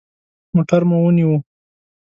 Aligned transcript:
موټر 0.55 0.81
مو 0.89 0.97
ونیوه. 1.01 1.37